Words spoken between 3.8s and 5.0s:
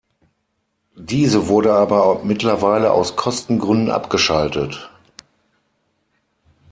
abgeschaltet.